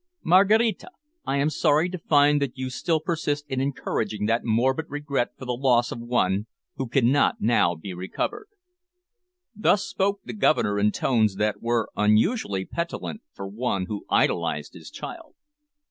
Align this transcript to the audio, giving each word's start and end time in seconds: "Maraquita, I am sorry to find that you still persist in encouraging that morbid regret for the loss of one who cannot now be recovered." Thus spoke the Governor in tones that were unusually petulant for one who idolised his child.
"Maraquita, 0.23 0.89
I 1.27 1.37
am 1.37 1.51
sorry 1.51 1.87
to 1.89 1.99
find 1.99 2.41
that 2.41 2.57
you 2.57 2.71
still 2.71 2.99
persist 2.99 3.45
in 3.47 3.61
encouraging 3.61 4.25
that 4.25 4.43
morbid 4.43 4.87
regret 4.89 5.29
for 5.37 5.45
the 5.45 5.51
loss 5.51 5.91
of 5.91 5.99
one 5.99 6.47
who 6.77 6.87
cannot 6.87 7.39
now 7.39 7.75
be 7.75 7.93
recovered." 7.93 8.47
Thus 9.55 9.85
spoke 9.85 10.21
the 10.25 10.33
Governor 10.33 10.79
in 10.79 10.91
tones 10.91 11.35
that 11.35 11.61
were 11.61 11.91
unusually 11.95 12.65
petulant 12.65 13.21
for 13.31 13.47
one 13.47 13.85
who 13.85 14.07
idolised 14.09 14.73
his 14.73 14.89
child. 14.89 15.35